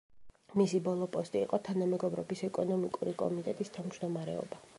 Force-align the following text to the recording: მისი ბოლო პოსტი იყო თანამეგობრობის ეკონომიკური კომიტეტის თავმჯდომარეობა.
მისი 0.61 0.79
ბოლო 0.87 1.07
პოსტი 1.15 1.39
იყო 1.43 1.59
თანამეგობრობის 1.67 2.43
ეკონომიკური 2.51 3.15
კომიტეტის 3.23 3.73
თავმჯდომარეობა. 3.79 4.65